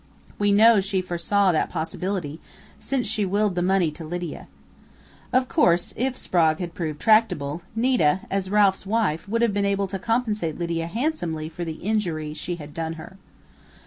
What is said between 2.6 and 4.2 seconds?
since she willed the money to